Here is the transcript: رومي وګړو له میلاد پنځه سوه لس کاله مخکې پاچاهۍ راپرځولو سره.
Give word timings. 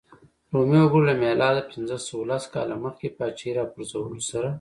رومي 0.53 0.79
وګړو 0.83 1.07
له 1.09 1.13
میلاد 1.21 1.57
پنځه 1.71 1.97
سوه 2.07 2.23
لس 2.29 2.43
کاله 2.53 2.75
مخکې 2.85 3.15
پاچاهۍ 3.17 3.51
راپرځولو 3.59 4.19
سره. 4.29 4.47